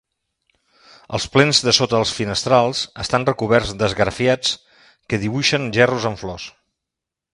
Els 1.17 1.25
plens 1.33 1.59
de 1.67 1.73
sota 1.79 1.99
els 2.05 2.13
finestrals 2.19 2.81
estan 3.03 3.27
recoberts 3.29 3.75
d'esgrafiats 3.83 4.55
que 5.13 5.21
dibuixen 5.27 5.69
gerros 5.79 6.09
amb 6.11 6.23
flors. 6.25 6.49